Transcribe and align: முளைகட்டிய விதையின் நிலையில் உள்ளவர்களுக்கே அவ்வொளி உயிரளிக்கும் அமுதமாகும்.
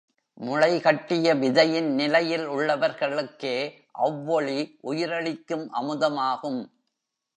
முளைகட்டிய 0.37 1.33
விதையின் 1.39 1.89
நிலையில் 1.93 2.45
உள்ளவர்களுக்கே 2.49 3.55
அவ்வொளி 3.91 4.59
உயிரளிக்கும் 4.83 5.65
அமுதமாகும். 5.81 6.61